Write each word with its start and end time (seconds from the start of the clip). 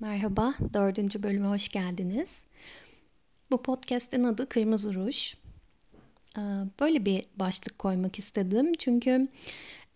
Merhaba, 0.00 0.54
dördüncü 0.74 1.22
bölüme 1.22 1.48
hoş 1.48 1.68
geldiniz. 1.68 2.28
Bu 3.50 3.62
podcast'in 3.62 4.24
adı 4.24 4.48
Kırmızı 4.48 4.94
Ruj. 4.94 5.34
Ee, 6.38 6.40
böyle 6.80 7.04
bir 7.04 7.24
başlık 7.36 7.78
koymak 7.78 8.18
istedim 8.18 8.72
çünkü 8.78 9.28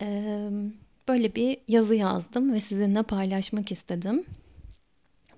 e, 0.03 0.49
böyle 1.09 1.35
bir 1.35 1.59
yazı 1.69 1.95
yazdım 1.95 2.53
ve 2.53 2.61
sizinle 2.61 3.03
paylaşmak 3.03 3.73
istedim. 3.73 4.25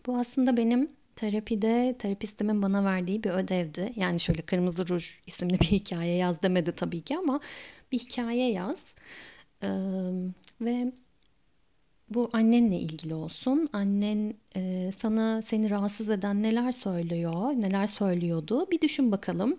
Bu 0.06 0.18
aslında 0.18 0.56
benim 0.56 0.90
terapide 1.16 1.96
terapistimin 1.98 2.62
bana 2.62 2.84
verdiği 2.84 3.24
bir 3.24 3.30
ödevdi. 3.30 3.92
Yani 3.96 4.20
şöyle 4.20 4.42
Kırmızı 4.42 4.88
Ruj 4.88 5.20
isimli 5.26 5.60
bir 5.60 5.66
hikaye 5.66 6.16
yaz 6.16 6.42
demedi 6.42 6.72
tabii 6.72 7.00
ki 7.00 7.18
ama 7.18 7.40
bir 7.92 7.98
hikaye 7.98 8.52
yaz. 8.52 8.94
Ee, 9.62 9.68
ve 10.60 10.92
bu 12.10 12.30
annenle 12.32 12.76
ilgili 12.76 13.14
olsun. 13.14 13.68
Annen 13.72 14.34
e, 14.56 14.90
sana 14.98 15.42
seni 15.42 15.70
rahatsız 15.70 16.10
eden 16.10 16.42
neler 16.42 16.72
söylüyor, 16.72 17.52
neler 17.52 17.86
söylüyordu 17.86 18.70
bir 18.70 18.80
düşün 18.80 19.12
bakalım. 19.12 19.58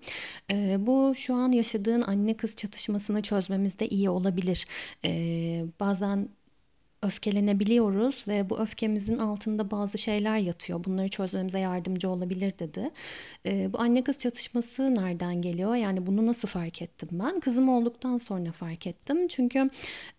E, 0.52 0.88
bu 0.88 1.14
şu 1.16 1.36
an 1.36 1.52
yaşadığın 1.52 2.02
anne 2.02 2.38
kız 2.38 2.56
çatışmasını 2.56 3.22
çözmemizde 3.22 3.88
iyi 3.90 4.10
olabilir. 4.10 4.66
E, 5.06 5.12
bazen 5.80 6.30
öfkelenebiliyoruz 7.04 8.26
ve 8.28 8.50
bu 8.50 8.60
öfkemizin 8.60 9.18
altında 9.18 9.72
bazı 9.72 9.98
şeyler 9.98 10.38
yatıyor. 10.38 10.84
Bunları 10.84 11.10
çözmemize 11.10 11.60
yardımcı 11.60 12.10
olabilir 12.10 12.54
dedi. 12.60 12.92
E, 13.46 13.74
bu 13.74 13.80
anne 13.80 14.04
kız 14.04 14.20
çatışması 14.20 14.96
nereden 14.96 15.42
geliyor? 15.42 15.76
Yani 15.76 16.08
bunu 16.08 16.26
nasıl 16.26 16.48
fark 16.48 16.82
ettim 16.82 17.10
ben? 17.12 17.40
Kızım 17.40 17.70
olduktan 17.70 18.18
sonra 18.18 18.52
fark 18.52 18.88
ettim. 18.88 19.28
Çünkü 19.28 19.70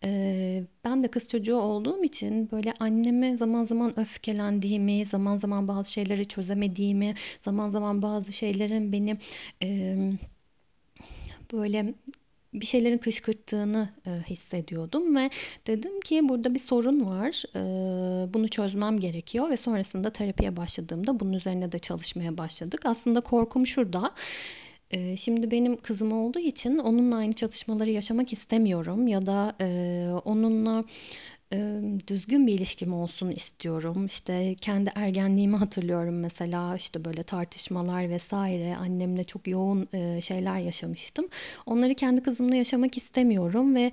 e, 0.04 0.57
ben 0.98 1.02
de 1.02 1.09
kız 1.09 1.29
çocuğu 1.29 1.57
olduğum 1.57 2.05
için 2.05 2.51
böyle 2.51 2.75
anneme 2.80 3.37
zaman 3.37 3.65
zaman 3.65 4.01
öfkelendiğimi, 4.01 5.05
zaman 5.05 5.37
zaman 5.37 5.69
bazı 5.69 5.93
şeyleri 5.93 6.24
çözemediğimi, 6.27 7.15
zaman 7.41 7.71
zaman 7.71 8.02
bazı 8.02 8.32
şeylerin 8.32 8.93
beni... 8.93 9.16
E, 9.63 9.96
böyle 11.52 11.95
bir 12.55 12.66
şeylerin 12.66 12.99
kışkırttığını 12.99 13.88
e, 14.07 14.10
hissediyordum 14.30 15.16
ve 15.16 15.30
dedim 15.66 16.01
ki 16.01 16.29
burada 16.29 16.55
bir 16.55 16.59
sorun 16.59 17.07
var. 17.07 17.43
E, 17.57 18.35
bunu 18.35 18.49
çözmem 18.49 19.01
gerekiyor 19.01 19.51
ve 19.51 19.57
sonrasında 19.57 20.10
terapiye 20.10 20.57
başladığımda 20.57 21.21
bunun 21.21 21.33
üzerine 21.33 21.73
de 21.73 21.79
çalışmaya 21.79 22.38
başladık. 22.38 22.80
Aslında 22.85 23.21
korkum 23.21 23.66
şurada. 23.66 24.15
Şimdi 25.16 25.50
benim 25.50 25.76
kızım 25.76 26.12
olduğu 26.12 26.38
için 26.38 26.78
onunla 26.78 27.16
aynı 27.16 27.32
çatışmaları 27.32 27.90
yaşamak 27.90 28.32
istemiyorum 28.32 29.08
ya 29.08 29.26
da 29.26 29.54
onunla 30.24 30.84
düzgün 32.07 32.46
bir 32.46 32.52
ilişkim 32.52 32.95
olsun 32.95 33.30
istiyorum. 33.30 34.07
İşte 34.07 34.54
kendi 34.60 34.91
ergenliğimi 34.95 35.57
hatırlıyorum 35.57 36.21
mesela 36.21 36.77
işte 36.77 37.05
böyle 37.05 37.23
tartışmalar 37.23 38.10
vesaire 38.10 38.77
annemle 38.77 39.24
çok 39.24 39.49
yoğun 39.49 39.88
şeyler 40.21 40.59
yaşamıştım. 40.59 41.29
Onları 41.66 41.95
kendi 41.95 42.23
kızımla 42.23 42.57
yaşamak 42.57 42.96
istemiyorum 42.96 43.74
ve 43.74 43.90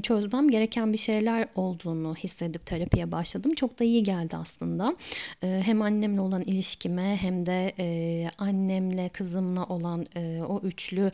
çözmem 0.00 0.50
gereken 0.50 0.92
bir 0.92 0.98
şeyler 0.98 1.48
olduğunu 1.54 2.14
hissedip 2.14 2.66
terapiye 2.66 3.12
başladım. 3.12 3.54
Çok 3.54 3.78
da 3.78 3.84
iyi 3.84 4.02
geldi 4.02 4.36
aslında. 4.36 4.96
Hem 5.40 5.82
annemle 5.82 6.20
olan 6.20 6.42
ilişkime 6.42 7.18
hem 7.20 7.46
de 7.46 7.74
annemle 8.38 9.08
kızımla 9.08 9.64
olan 9.64 10.06
o 10.48 10.60
üçlü 10.64 11.10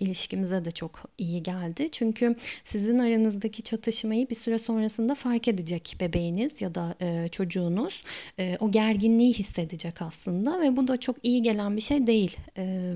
ilişkimize 0.00 0.64
de 0.64 0.70
çok 0.70 1.02
iyi 1.18 1.42
geldi. 1.42 1.88
Çünkü 1.92 2.36
sizin 2.64 2.98
aranızdaki 2.98 3.62
çatışmayı 3.62 4.30
bir 4.30 4.34
süre 4.34 4.58
sonra 4.58 4.87
sonrasında 4.88 5.14
fark 5.14 5.48
edecek 5.48 5.96
bebeğiniz 6.00 6.62
ya 6.62 6.74
da 6.74 6.94
e, 7.00 7.28
çocuğunuz. 7.28 8.02
E, 8.38 8.56
o 8.60 8.70
gerginliği 8.70 9.32
hissedecek 9.34 10.02
aslında 10.02 10.60
ve 10.60 10.76
bu 10.76 10.88
da 10.88 10.96
çok 10.96 11.16
iyi 11.22 11.42
gelen 11.42 11.76
bir 11.76 11.80
şey 11.80 12.06
değil 12.06 12.36
e, 12.56 12.94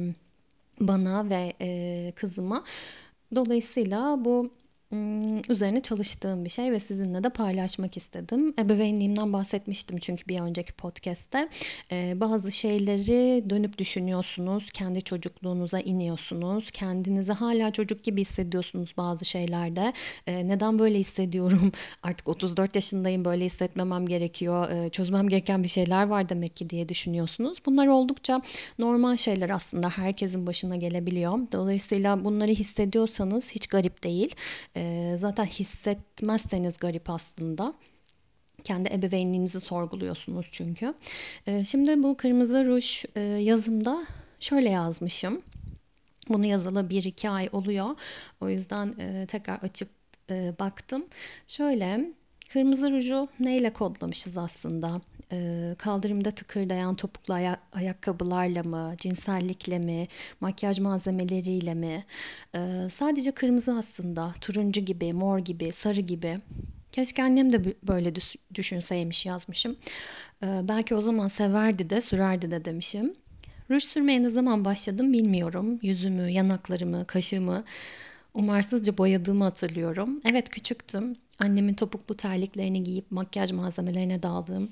bana 0.81 1.31
ve 1.31 1.53
e, 1.61 2.13
kızıma. 2.17 2.65
Dolayısıyla 3.35 4.25
bu 4.25 4.51
üzerine 5.49 5.81
çalıştığım 5.81 6.45
bir 6.45 6.51
şey 6.51 6.73
ve 6.73 6.81
sizinle 6.81 7.25
de 7.25 7.31
paylaşmak 7.31 7.97
istedim. 7.97 8.55
Ebeveynliğimden 8.59 9.33
bahsetmiştim 9.33 9.99
çünkü 9.99 10.29
bir 10.29 10.41
önceki 10.41 10.73
podcast'te. 10.73 11.49
bazı 11.93 12.53
şeyleri 12.53 13.51
dönüp 13.51 13.79
düşünüyorsunuz, 13.79 14.71
kendi 14.71 15.03
çocukluğunuza 15.03 15.81
iniyorsunuz, 15.81 16.71
kendinizi 16.71 17.33
hala 17.33 17.71
çocuk 17.71 18.05
gibi 18.05 18.21
hissediyorsunuz 18.21 18.95
bazı 18.97 19.25
şeylerde. 19.25 19.93
neden 20.27 20.79
böyle 20.79 20.99
hissediyorum? 20.99 21.73
Artık 22.03 22.29
34 22.29 22.75
yaşındayım, 22.75 23.25
böyle 23.25 23.45
hissetmemem 23.45 24.07
gerekiyor, 24.07 24.91
çözmem 24.91 25.29
gereken 25.29 25.65
bir 25.65 25.69
şeyler 25.69 26.07
var 26.07 26.29
demek 26.29 26.57
ki 26.57 26.71
diye 26.71 26.89
düşünüyorsunuz. 26.89 27.59
Bunlar 27.67 27.87
oldukça 27.87 28.43
normal 28.79 29.17
şeyler 29.17 29.51
aslında 29.51 29.89
herkesin 29.91 30.47
başına 30.47 30.77
gelebiliyor. 30.77 31.39
Dolayısıyla 31.53 32.25
bunları 32.25 32.51
hissediyorsanız 32.51 33.51
hiç 33.51 33.67
garip 33.67 34.05
değil. 34.05 34.35
Zaten 35.17 35.45
hissetmezseniz 35.45 36.77
garip 36.77 37.11
aslında. 37.11 37.75
Kendi 38.65 38.89
ebeveynliğinizi 38.89 39.61
sorguluyorsunuz 39.61 40.49
çünkü. 40.53 40.95
E, 41.47 41.65
şimdi 41.65 42.03
bu 42.03 42.17
kırmızı 42.17 42.67
ruj 42.67 43.05
e, 43.17 43.21
yazımda 43.21 44.07
şöyle 44.41 44.71
yazmışım. 44.71 45.43
Bunu 46.29 46.47
yazalı 46.47 46.91
bir 46.91 47.05
iki 47.05 47.31
ay 47.31 47.49
oluyor. 47.53 47.97
O 48.41 48.49
yüzden 48.49 48.95
e, 48.99 49.27
tekrar 49.27 49.59
açıp 49.59 49.89
e, 50.31 50.55
baktım. 50.59 51.07
Şöyle 51.47 52.13
kırmızı 52.53 52.93
ruju 52.93 53.29
neyle 53.41 53.73
kodlamışız 53.73 54.37
aslında? 54.37 55.01
E, 55.33 55.75
kaldırımda 55.79 56.31
tıkırdayan 56.31 56.95
topuklu 56.95 57.35
aya- 57.35 57.61
ayakkabılarla 57.73 58.63
mı, 58.63 58.95
cinsellikle 58.99 59.79
mi, 59.79 60.09
makyaj 60.41 60.79
malzemeleriyle 60.79 61.75
mi? 61.75 62.05
E, 62.55 62.89
sadece 62.95 63.31
kırmızı 63.31 63.79
aslında, 63.79 64.35
turuncu 64.41 64.81
gibi, 64.81 65.13
mor 65.13 65.39
gibi, 65.39 65.73
sarı 65.73 66.01
gibi. 66.01 66.39
Keşke 66.93 67.23
annem 67.23 67.53
de 67.53 67.75
böyle 67.83 68.13
düşünseymiş 68.55 69.27
yazmışım. 69.27 69.77
E, 70.43 70.61
belki 70.63 70.95
o 70.95 71.01
zaman 71.01 71.29
severdi 71.29 71.91
de, 71.91 72.01
sürerdi 72.01 72.51
de 72.51 72.65
demişim. 72.65 73.15
Ruj 73.71 73.85
sürmeye 73.85 74.23
ne 74.23 74.29
zaman 74.29 74.65
başladım 74.65 75.13
bilmiyorum. 75.13 75.79
Yüzümü, 75.83 76.31
yanaklarımı, 76.31 77.07
kaşımı 77.07 77.65
umarsızca 78.35 78.99
boyadığımı 78.99 79.45
hatırlıyorum. 79.45 80.21
Evet 80.25 80.49
küçüktüm. 80.49 81.17
Annemin 81.39 81.75
topuklu 81.75 82.17
terliklerini 82.17 82.83
giyip 82.85 83.11
makyaj 83.11 83.53
malzemelerine 83.53 84.23
daldığım 84.23 84.71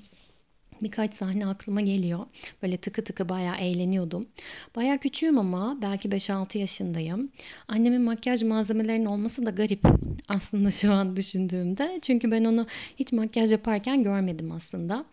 birkaç 0.83 1.13
sahne 1.13 1.45
aklıma 1.45 1.81
geliyor. 1.81 2.25
Böyle 2.63 2.77
tıkı 2.77 3.03
tıkı 3.03 3.29
bayağı 3.29 3.55
eğleniyordum. 3.55 4.27
Bayağı 4.75 4.97
küçüğüm 4.97 5.37
ama 5.37 5.77
belki 5.81 6.09
5-6 6.09 6.57
yaşındayım. 6.57 7.31
Annemin 7.67 8.01
makyaj 8.01 8.43
malzemelerinin 8.43 9.05
olması 9.05 9.45
da 9.45 9.49
garip 9.49 9.81
aslında 10.27 10.71
şu 10.71 10.91
an 10.91 11.15
düşündüğümde. 11.15 11.99
Çünkü 12.01 12.31
ben 12.31 12.45
onu 12.45 12.67
hiç 12.99 13.13
makyaj 13.13 13.51
yaparken 13.51 14.03
görmedim 14.03 14.51
aslında. 14.51 15.05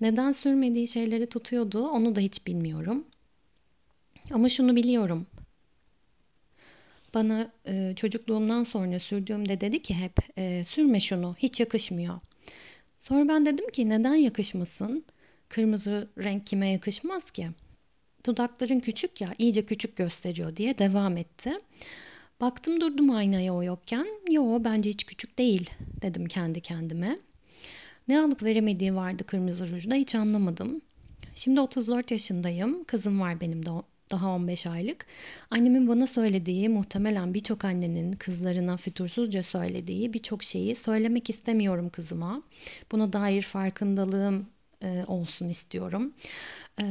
Neden 0.00 0.32
sürmediği 0.32 0.88
şeyleri 0.88 1.26
tutuyordu 1.26 1.88
onu 1.88 2.14
da 2.14 2.20
hiç 2.20 2.46
bilmiyorum. 2.46 3.04
Ama 4.32 4.48
şunu 4.48 4.76
biliyorum. 4.76 5.26
Bana 7.14 7.52
e, 7.66 7.92
çocukluğumdan 7.96 8.62
sonra 8.62 8.98
sürdüğümde 8.98 9.60
dedi 9.60 9.82
ki 9.82 9.94
hep 9.94 10.12
e, 10.38 10.64
sürme 10.64 11.00
şunu 11.00 11.36
hiç 11.38 11.60
yakışmıyor. 11.60 12.20
Sonra 12.98 13.28
ben 13.28 13.46
dedim 13.46 13.70
ki 13.70 13.88
neden 13.88 14.14
yakışmasın? 14.14 15.04
Kırmızı 15.54 16.08
renk 16.18 16.46
kime 16.46 16.68
yakışmaz 16.68 17.30
ki? 17.30 17.48
Dudakların 18.26 18.80
küçük 18.80 19.20
ya 19.20 19.34
iyice 19.38 19.66
küçük 19.66 19.96
gösteriyor 19.96 20.56
diye 20.56 20.78
devam 20.78 21.16
etti. 21.16 21.52
Baktım 22.40 22.80
durdum 22.80 23.10
aynaya 23.10 23.54
o 23.54 23.62
yokken. 23.62 24.06
Yo 24.30 24.64
bence 24.64 24.90
hiç 24.90 25.04
küçük 25.04 25.38
değil 25.38 25.70
dedim 26.02 26.26
kendi 26.26 26.60
kendime. 26.60 27.18
Ne 28.08 28.20
alıp 28.20 28.42
veremediği 28.42 28.94
vardı 28.94 29.24
kırmızı 29.24 29.70
rujda 29.70 29.94
hiç 29.94 30.14
anlamadım. 30.14 30.80
Şimdi 31.34 31.60
34 31.60 32.10
yaşındayım. 32.10 32.84
Kızım 32.84 33.20
var 33.20 33.40
benim 33.40 33.66
de 33.66 33.70
daha 34.10 34.28
15 34.34 34.66
aylık. 34.66 35.06
Annemin 35.50 35.88
bana 35.88 36.06
söylediği, 36.06 36.68
muhtemelen 36.68 37.34
birçok 37.34 37.64
annenin 37.64 38.12
kızlarına 38.12 38.76
fütursuzca 38.76 39.42
söylediği 39.42 40.12
birçok 40.12 40.42
şeyi 40.42 40.74
söylemek 40.74 41.30
istemiyorum 41.30 41.88
kızıma. 41.88 42.42
Buna 42.92 43.12
dair 43.12 43.42
farkındalığım 43.42 44.46
e, 44.82 45.04
olsun 45.06 45.48
istiyorum. 45.48 46.12
E, 46.80 46.84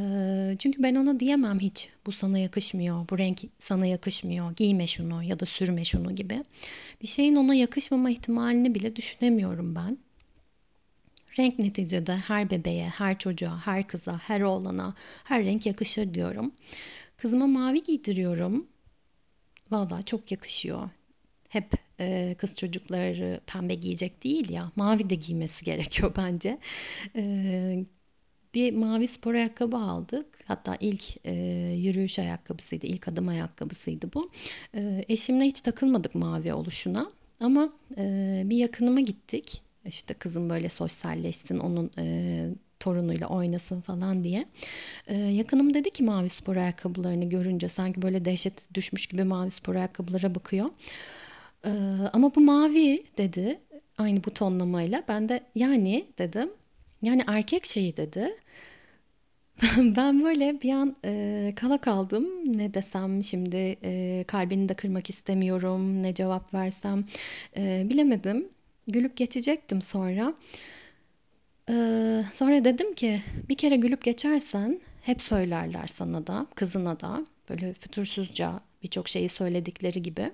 çünkü 0.59 0.83
ben 0.83 0.95
ona 0.95 1.19
diyemem 1.19 1.59
hiç 1.59 1.89
bu 2.05 2.11
sana 2.11 2.37
yakışmıyor, 2.37 3.09
bu 3.09 3.17
renk 3.17 3.39
sana 3.59 3.85
yakışmıyor, 3.85 4.55
giyme 4.55 4.87
şunu 4.87 5.23
ya 5.23 5.39
da 5.39 5.45
sürme 5.45 5.85
şunu 5.85 6.15
gibi. 6.15 6.43
Bir 7.01 7.07
şeyin 7.07 7.35
ona 7.35 7.55
yakışmama 7.55 8.09
ihtimalini 8.09 8.75
bile 8.75 8.95
düşünemiyorum 8.95 9.75
ben. 9.75 9.97
Renk 11.39 11.59
neticede 11.59 12.15
her 12.15 12.49
bebeğe, 12.49 12.87
her 12.87 13.19
çocuğa, 13.19 13.65
her 13.65 13.87
kıza, 13.87 14.17
her 14.17 14.41
oğlana, 14.41 14.95
her 15.23 15.45
renk 15.45 15.65
yakışır 15.65 16.13
diyorum. 16.13 16.51
Kızıma 17.17 17.47
mavi 17.47 17.83
giydiriyorum. 17.83 18.67
Valla 19.71 20.01
çok 20.01 20.31
yakışıyor. 20.31 20.89
Hep 21.53 21.71
e, 21.99 22.35
kız 22.37 22.55
çocukları 22.55 23.41
pembe 23.47 23.75
giyecek 23.75 24.23
değil 24.23 24.49
ya. 24.49 24.71
Mavi 24.75 25.09
de 25.09 25.15
giymesi 25.15 25.65
gerekiyor 25.69 26.13
bence. 26.17 26.57
E, 27.15 27.85
bir 28.53 28.73
mavi 28.73 29.07
spor 29.07 29.33
ayakkabı 29.33 29.77
aldık. 29.77 30.25
Hatta 30.45 30.77
ilk 30.79 31.03
e, 31.25 31.33
yürüyüş 31.77 32.19
ayakkabısıydı, 32.19 32.87
ilk 32.87 33.07
adım 33.07 33.27
ayakkabısıydı 33.27 34.13
bu. 34.13 34.31
E, 34.75 35.05
eşimle 35.07 35.45
hiç 35.45 35.61
takılmadık 35.61 36.15
mavi 36.15 36.53
oluşuna. 36.53 37.11
Ama 37.39 37.73
e, 37.97 38.41
bir 38.45 38.57
yakınıma 38.57 38.99
gittik. 38.99 39.61
İşte 39.85 40.13
kızım 40.13 40.49
böyle 40.49 40.69
sosyalleşsin, 40.69 41.59
onun 41.59 41.91
e, 41.97 42.47
torunuyla 42.79 43.27
oynasın 43.27 43.81
falan 43.81 44.23
diye. 44.23 44.45
Ee, 45.07 45.15
yakınım 45.15 45.73
dedi 45.73 45.89
ki 45.89 46.03
mavi 46.03 46.29
spor 46.29 46.55
ayakkabılarını 46.55 47.29
görünce 47.29 47.67
sanki 47.67 48.01
böyle 48.01 48.25
dehşet 48.25 48.73
düşmüş 48.73 49.07
gibi 49.07 49.23
mavi 49.23 49.51
spor 49.51 49.75
ayakkabılara 49.75 50.35
bakıyor. 50.35 50.69
Ee, 51.65 51.69
ama 52.13 52.35
bu 52.35 52.41
mavi 52.41 53.03
dedi 53.17 53.59
aynı 53.97 54.23
bu 54.23 54.31
tonlamayla. 54.33 55.03
Ben 55.07 55.29
de 55.29 55.43
yani 55.55 56.07
dedim. 56.17 56.49
Yani 57.01 57.23
erkek 57.27 57.65
şeyi 57.65 57.97
dedi. 57.97 58.35
ben 59.77 60.23
böyle 60.23 60.61
bir 60.61 60.73
an 60.73 60.95
e, 61.05 61.53
kala 61.55 61.77
kaldım. 61.81 62.27
Ne 62.57 62.73
desem 62.73 63.23
şimdi 63.23 63.77
e, 63.83 64.23
kalbini 64.27 64.69
de 64.69 64.73
kırmak 64.73 65.09
istemiyorum. 65.09 66.03
Ne 66.03 66.13
cevap 66.13 66.53
versem 66.53 67.05
e, 67.57 67.83
bilemedim. 67.89 68.49
Gülüp 68.87 69.17
geçecektim 69.17 69.81
sonra. 69.81 70.33
Ee, 71.69 72.23
sonra 72.33 72.65
dedim 72.65 72.93
ki 72.93 73.21
bir 73.49 73.55
kere 73.55 73.75
gülüp 73.75 74.03
geçersen 74.03 74.79
hep 75.01 75.21
söylerler 75.21 75.87
sana 75.87 76.27
da 76.27 76.47
kızına 76.55 76.99
da 76.99 77.25
böyle 77.49 77.73
fütursuzca 77.73 78.59
birçok 78.83 79.09
şeyi 79.09 79.29
söyledikleri 79.29 80.01
gibi. 80.01 80.31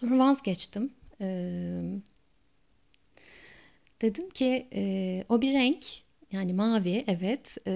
Sonra 0.00 0.18
vazgeçtim. 0.18 0.90
Ee, 1.20 1.80
dedim 4.02 4.30
ki 4.30 4.66
e, 4.74 5.24
o 5.28 5.42
bir 5.42 5.52
renk 5.52 5.86
yani 6.32 6.52
mavi 6.52 7.04
evet 7.06 7.56
e, 7.66 7.72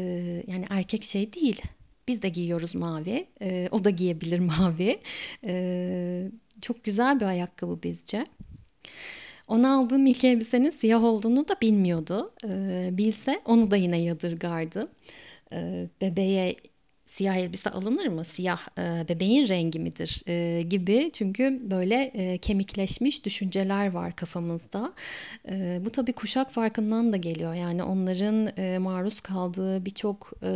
yani 0.46 0.64
erkek 0.70 1.04
şey 1.04 1.32
değil. 1.32 1.62
Biz 2.08 2.22
de 2.22 2.28
giyiyoruz 2.28 2.74
mavi. 2.74 3.26
E, 3.42 3.68
o 3.70 3.84
da 3.84 3.90
giyebilir 3.90 4.38
mavi. 4.38 5.00
E, 5.46 6.30
çok 6.60 6.84
güzel 6.84 7.20
bir 7.20 7.24
ayakkabı 7.24 7.82
bizce. 7.82 8.26
Ona 9.48 9.74
aldığım 9.74 10.06
ilk 10.06 10.24
elbisenin 10.24 10.70
siyah 10.70 11.04
olduğunu 11.04 11.48
da 11.48 11.56
bilmiyordu. 11.62 12.32
Ee, 12.44 12.88
bilse 12.92 13.40
onu 13.44 13.70
da 13.70 13.76
yine 13.76 14.02
yadırgardı. 14.02 14.92
Ee, 15.52 15.88
bebeğe 16.00 16.56
siyah 17.10 17.36
elbise 17.36 17.70
alınır 17.70 18.06
mı? 18.06 18.24
Siyah 18.24 18.60
e, 18.78 19.08
bebeğin 19.08 19.48
rengi 19.48 19.78
midir 19.78 20.22
e, 20.26 20.62
gibi. 20.62 21.10
Çünkü 21.12 21.60
böyle 21.70 22.04
e, 22.04 22.38
kemikleşmiş 22.38 23.24
düşünceler 23.24 23.90
var 23.90 24.16
kafamızda. 24.16 24.92
E, 25.48 25.80
bu 25.84 25.90
tabii 25.90 26.12
kuşak 26.12 26.50
farkından 26.52 27.12
da 27.12 27.16
geliyor. 27.16 27.54
Yani 27.54 27.82
onların 27.82 28.52
e, 28.56 28.78
maruz 28.78 29.20
kaldığı 29.20 29.84
birçok... 29.84 30.32
E, 30.42 30.50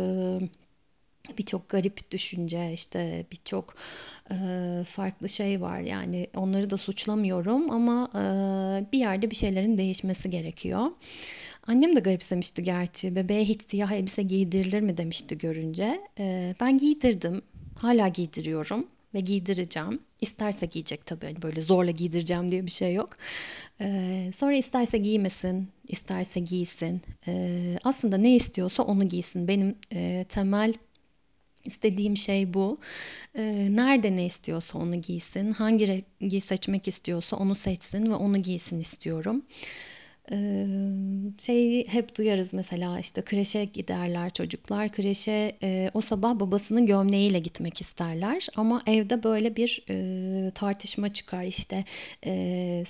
birçok 1.37 1.69
garip 1.69 2.11
düşünce 2.11 2.71
işte 2.73 3.25
birçok 3.31 3.75
e, 4.31 4.35
farklı 4.83 5.29
şey 5.29 5.61
var 5.61 5.79
yani 5.79 6.27
onları 6.35 6.69
da 6.69 6.77
suçlamıyorum 6.77 7.71
ama 7.71 8.09
e, 8.15 8.21
bir 8.91 8.99
yerde 8.99 9.31
bir 9.31 9.35
şeylerin 9.35 9.77
değişmesi 9.77 10.29
gerekiyor. 10.29 10.91
Annem 11.67 11.95
de 11.95 11.99
garipsemişti 11.99 12.63
gerçi 12.63 13.15
bebeğe 13.15 13.45
hiç 13.45 13.61
siyah 13.69 13.91
elbise 13.91 14.23
giydirilir 14.23 14.81
mi 14.81 14.97
demişti 14.97 15.37
görünce. 15.37 15.99
E, 16.19 16.55
ben 16.59 16.77
giydirdim 16.77 17.41
hala 17.75 18.07
giydiriyorum 18.07 18.87
ve 19.13 19.19
giydireceğim. 19.19 19.99
İsterse 20.21 20.65
giyecek 20.65 21.05
tabii 21.05 21.25
hani 21.25 21.41
böyle 21.41 21.61
zorla 21.61 21.91
giydireceğim 21.91 22.49
diye 22.51 22.65
bir 22.65 22.71
şey 22.71 22.93
yok. 22.93 23.09
Ee, 23.81 24.31
sonra 24.35 24.55
isterse 24.55 24.97
giymesin, 24.97 25.67
isterse 25.87 26.39
giysin. 26.39 27.01
Ee, 27.27 27.77
aslında 27.83 28.17
ne 28.17 28.35
istiyorsa 28.35 28.83
onu 28.83 29.09
giysin. 29.09 29.47
Benim 29.47 29.75
e, 29.93 30.25
temel 30.29 30.73
İstediğim 31.65 32.17
şey 32.17 32.53
bu. 32.53 32.79
Ee, 33.37 33.67
nerede 33.71 34.15
ne 34.15 34.25
istiyorsa 34.25 34.77
onu 34.77 35.01
giysin. 35.01 35.51
Hangi 35.51 35.87
rengi 35.87 36.41
seçmek 36.41 36.87
istiyorsa 36.87 37.37
onu 37.37 37.55
seçsin 37.55 38.09
ve 38.09 38.15
onu 38.15 38.37
giysin 38.41 38.79
istiyorum. 38.79 39.45
Ee, 40.31 40.65
şeyi 41.37 41.87
hep 41.87 42.17
duyarız 42.17 42.53
mesela 42.53 42.99
işte 42.99 43.21
kreşe 43.21 43.65
giderler 43.65 44.29
çocuklar. 44.29 44.91
Kreşe 44.91 45.55
o 45.93 46.01
sabah 46.01 46.39
babasının 46.39 46.85
gömleğiyle 46.85 47.39
gitmek 47.39 47.81
isterler. 47.81 48.47
Ama 48.55 48.81
evde 48.87 49.23
böyle 49.23 49.55
bir 49.55 49.83
tartışma 50.51 51.13
çıkar. 51.13 51.43
İşte 51.43 51.83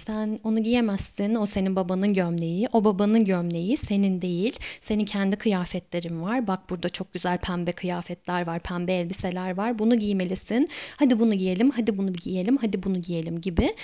sen 0.06 0.40
onu 0.44 0.64
giyemezsin. 0.64 1.36
O 1.36 1.46
senin 1.46 1.76
babanın 1.76 2.14
gömleği. 2.14 2.68
O 2.74 2.84
babanın 2.84 3.26
gömleği 3.26 3.78
senin 3.78 4.22
değil. 4.22 4.60
Senin 4.82 5.06
kendi 5.06 5.36
kıyafetlerin 5.36 6.22
var. 6.22 6.48
Bak 6.48 6.70
burada 6.70 6.90
çok 6.90 7.14
güzel 7.14 7.38
pembe 7.38 7.72
kıyafetler 7.72 8.48
var 8.48 8.60
pembe 8.60 8.94
elbiseler 8.94 9.58
var. 9.58 9.80
Bunu 9.80 9.96
giymelisin. 9.96 10.70
Hadi 10.98 11.20
bunu 11.20 11.34
giyelim 11.34 11.70
hadi 11.70 11.98
bunu 11.98 12.14
giyelim 12.14 12.58
hadi 12.58 12.84
bunu 12.84 13.02
giyelim. 13.02 13.42
gibi. 13.42 13.76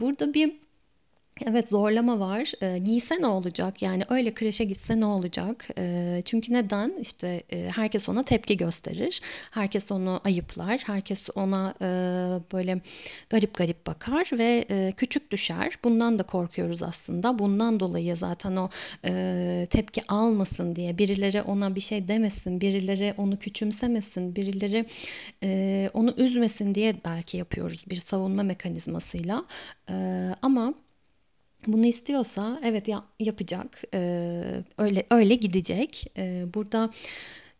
Burada 0.00 0.34
bir 0.34 0.52
Evet 1.44 1.68
zorlama 1.68 2.20
var. 2.20 2.52
E, 2.62 2.78
giyse 2.78 3.20
ne 3.20 3.26
olacak? 3.26 3.82
Yani 3.82 4.02
öyle 4.08 4.34
kreşe 4.34 4.64
gitse 4.64 5.00
ne 5.00 5.04
olacak? 5.04 5.68
E, 5.78 6.22
çünkü 6.24 6.52
neden? 6.52 6.98
İşte 7.00 7.42
e, 7.52 7.70
herkes 7.74 8.08
ona 8.08 8.22
tepki 8.22 8.56
gösterir. 8.56 9.20
Herkes 9.50 9.92
onu 9.92 10.20
ayıplar. 10.24 10.82
Herkes 10.86 11.28
ona 11.34 11.74
e, 11.80 11.86
böyle 12.52 12.80
garip 13.30 13.54
garip 13.54 13.86
bakar 13.86 14.28
ve 14.32 14.64
e, 14.70 14.92
küçük 14.96 15.30
düşer. 15.30 15.78
Bundan 15.84 16.18
da 16.18 16.22
korkuyoruz 16.22 16.82
aslında. 16.82 17.38
Bundan 17.38 17.80
dolayı 17.80 18.16
zaten 18.16 18.56
o 18.56 18.68
e, 19.04 19.66
tepki 19.70 20.00
almasın 20.08 20.76
diye 20.76 20.98
birileri 20.98 21.42
ona 21.42 21.74
bir 21.74 21.80
şey 21.80 22.08
demesin, 22.08 22.60
birileri 22.60 23.14
onu 23.16 23.38
küçümsemesin, 23.38 24.36
birileri 24.36 24.86
e, 25.42 25.90
onu 25.94 26.14
üzmesin 26.16 26.74
diye 26.74 26.96
belki 27.04 27.36
yapıyoruz 27.36 27.84
bir 27.90 27.96
savunma 27.96 28.42
mekanizmasıyla. 28.42 29.44
E, 29.90 29.94
ama 30.42 30.74
bunu 31.66 31.86
istiyorsa 31.86 32.60
evet 32.64 32.88
ya, 32.88 33.04
yapacak. 33.20 33.82
Ee, 33.94 34.42
öyle 34.78 35.06
öyle 35.10 35.34
gidecek. 35.34 36.12
Ee, 36.18 36.44
burada 36.54 36.90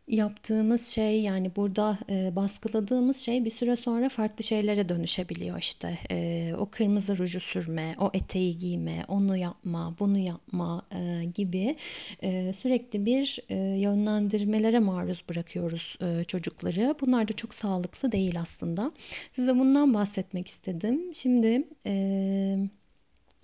yaptığımız 0.08 0.86
şey 0.86 1.22
yani 1.22 1.56
burada 1.56 1.98
e, 2.10 2.36
baskıladığımız 2.36 3.16
şey 3.16 3.44
bir 3.44 3.50
süre 3.50 3.76
sonra 3.76 4.08
farklı 4.08 4.44
şeylere 4.44 4.88
dönüşebiliyor 4.88 5.58
işte. 5.58 5.98
E, 6.10 6.52
o 6.58 6.70
kırmızı 6.70 7.18
ruju 7.18 7.40
sürme 7.40 7.94
o 7.98 8.10
eteği 8.14 8.58
giyme 8.58 9.04
onu 9.08 9.36
yapma 9.36 9.96
bunu 10.00 10.18
yapma 10.18 10.82
e, 10.94 11.24
gibi 11.34 11.76
e, 12.22 12.52
sürekli 12.52 13.06
bir 13.06 13.38
e, 13.48 13.56
yönlendirmelere 13.56 14.78
maruz 14.78 15.22
bırakıyoruz 15.28 15.98
e, 16.00 16.24
çocukları. 16.24 16.94
Bunlar 17.00 17.28
da 17.28 17.32
çok 17.32 17.54
sağlıklı 17.54 18.12
değil 18.12 18.40
aslında. 18.40 18.92
Size 19.32 19.58
bundan 19.58 19.94
bahsetmek 19.94 20.48
istedim. 20.48 21.14
Şimdi 21.14 21.68
e, 21.86 22.58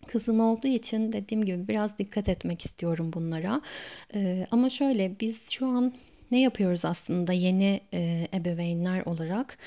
Kızım 0.08 0.40
olduğu 0.40 0.68
için 0.68 1.12
dediğim 1.12 1.44
gibi 1.44 1.68
biraz 1.68 1.98
dikkat 1.98 2.28
etmek 2.28 2.64
istiyorum 2.64 3.12
bunlara. 3.12 3.62
Ee, 4.14 4.46
ama 4.50 4.70
şöyle 4.70 5.20
biz 5.20 5.50
şu 5.50 5.66
an 5.66 5.94
ne 6.30 6.40
yapıyoruz 6.40 6.84
aslında 6.84 7.32
yeni 7.32 7.80
e, 7.94 8.28
ebeveynler 8.34 9.02
olarak? 9.06 9.58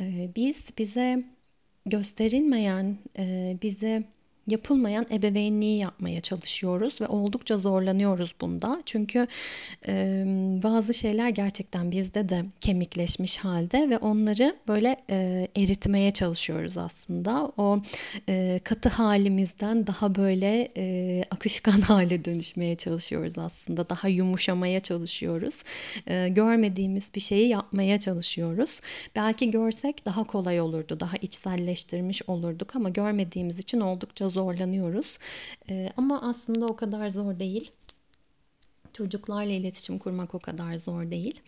Ee, 0.00 0.30
biz 0.36 0.56
bize 0.78 1.24
gösterilmeyen, 1.86 2.98
e, 3.18 3.56
bize 3.62 4.04
yapılmayan 4.48 5.06
ebeveynliği 5.10 5.78
yapmaya 5.78 6.20
çalışıyoruz 6.20 7.00
ve 7.00 7.06
oldukça 7.06 7.56
zorlanıyoruz 7.56 8.34
bunda. 8.40 8.82
Çünkü 8.86 9.26
e, 9.88 10.24
bazı 10.62 10.94
şeyler 10.94 11.28
gerçekten 11.28 11.90
bizde 11.90 12.28
de 12.28 12.44
kemikleşmiş 12.60 13.36
halde 13.36 13.90
ve 13.90 13.98
onları 13.98 14.56
böyle 14.68 14.96
e, 15.10 15.48
eritmeye 15.56 16.10
çalışıyoruz 16.10 16.78
aslında. 16.78 17.52
O 17.56 17.82
e, 18.28 18.60
katı 18.64 18.88
halimizden 18.88 19.86
daha 19.86 20.14
böyle 20.14 20.68
e, 20.76 21.24
akışkan 21.30 21.80
hale 21.80 22.24
dönüşmeye 22.24 22.76
çalışıyoruz 22.76 23.38
aslında. 23.38 23.88
Daha 23.88 24.08
yumuşamaya 24.08 24.80
çalışıyoruz. 24.80 25.62
E, 26.06 26.28
görmediğimiz 26.28 27.10
bir 27.14 27.20
şeyi 27.20 27.48
yapmaya 27.48 28.00
çalışıyoruz. 28.00 28.80
Belki 29.16 29.50
görsek 29.50 30.04
daha 30.04 30.24
kolay 30.24 30.60
olurdu, 30.60 31.00
daha 31.00 31.16
içselleştirmiş 31.16 32.22
olurduk 32.26 32.76
ama 32.76 32.88
görmediğimiz 32.88 33.58
için 33.58 33.80
oldukça 33.80 34.28
zor 34.28 34.37
zorlanıyoruz. 34.38 35.18
E, 35.70 35.92
ama 35.96 36.22
aslında 36.22 36.66
o 36.66 36.76
kadar 36.76 37.08
zor 37.08 37.38
değil. 37.38 37.70
Çocuklarla 38.92 39.52
iletişim 39.52 39.98
kurmak 39.98 40.34
o 40.34 40.38
kadar 40.38 40.74
zor 40.76 41.10
değil. 41.10 41.40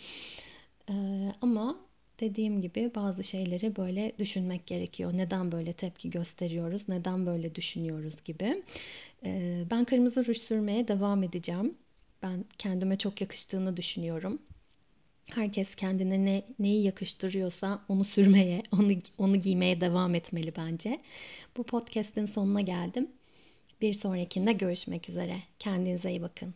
E, 0.90 0.94
ama 1.40 1.76
dediğim 2.20 2.60
gibi 2.60 2.90
bazı 2.94 3.24
şeyleri 3.24 3.76
böyle 3.76 4.12
düşünmek 4.18 4.66
gerekiyor. 4.66 5.12
Neden 5.14 5.52
böyle 5.52 5.72
tepki 5.72 6.10
gösteriyoruz? 6.10 6.88
Neden 6.88 7.26
böyle 7.26 7.54
düşünüyoruz 7.54 8.24
gibi. 8.24 8.62
E, 9.24 9.62
ben 9.70 9.84
kırmızı 9.84 10.26
ruj 10.26 10.38
sürmeye 10.38 10.88
devam 10.88 11.22
edeceğim. 11.22 11.74
Ben 12.22 12.44
kendime 12.58 12.98
çok 12.98 13.20
yakıştığını 13.20 13.76
düşünüyorum. 13.76 14.38
Herkes 15.34 15.74
kendine 15.74 16.24
ne, 16.24 16.42
neyi 16.58 16.84
yakıştırıyorsa 16.84 17.80
onu 17.88 18.04
sürmeye, 18.04 18.62
onu, 18.72 18.92
onu 19.18 19.36
giymeye 19.36 19.80
devam 19.80 20.14
etmeli 20.14 20.52
bence. 20.56 21.00
Bu 21.56 21.62
podcast'in 21.62 22.26
sonuna 22.26 22.60
geldim. 22.60 23.08
Bir 23.80 23.92
sonrakinde 23.92 24.52
görüşmek 24.52 25.08
üzere. 25.08 25.36
Kendinize 25.58 26.10
iyi 26.10 26.22
bakın. 26.22 26.54